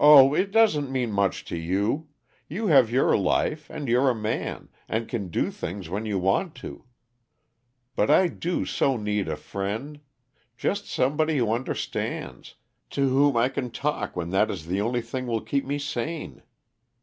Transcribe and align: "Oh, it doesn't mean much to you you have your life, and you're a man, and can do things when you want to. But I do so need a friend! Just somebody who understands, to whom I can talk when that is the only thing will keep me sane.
"Oh, 0.00 0.32
it 0.32 0.50
doesn't 0.50 0.90
mean 0.90 1.12
much 1.12 1.44
to 1.44 1.58
you 1.58 2.08
you 2.48 2.68
have 2.68 2.90
your 2.90 3.18
life, 3.18 3.68
and 3.68 3.86
you're 3.86 4.08
a 4.08 4.14
man, 4.14 4.70
and 4.88 5.10
can 5.10 5.28
do 5.28 5.50
things 5.50 5.90
when 5.90 6.06
you 6.06 6.18
want 6.18 6.54
to. 6.64 6.86
But 7.94 8.10
I 8.10 8.28
do 8.28 8.64
so 8.64 8.96
need 8.96 9.28
a 9.28 9.36
friend! 9.36 10.00
Just 10.56 10.86
somebody 10.86 11.36
who 11.36 11.52
understands, 11.52 12.54
to 12.88 13.06
whom 13.10 13.36
I 13.36 13.50
can 13.50 13.70
talk 13.70 14.16
when 14.16 14.30
that 14.30 14.50
is 14.50 14.64
the 14.68 14.80
only 14.80 15.02
thing 15.02 15.26
will 15.26 15.42
keep 15.42 15.66
me 15.66 15.78
sane. 15.78 16.40